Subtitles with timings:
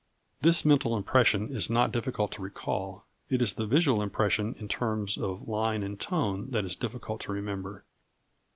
[0.41, 5.15] This mental impression is not difficult to recall; it is the visual impression in terms
[5.15, 7.83] of line and tone that is difficult to remember.